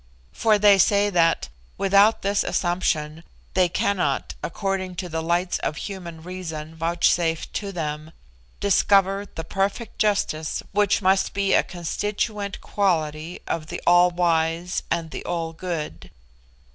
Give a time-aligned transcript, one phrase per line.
[0.31, 6.23] For they say that, without this assumption, they cannot, according to the lights of human
[6.23, 8.11] reason vouchsafed to them,
[8.59, 15.11] discover the perfect justice which must be a constituent quality of the All Wise and
[15.11, 16.09] the All Good.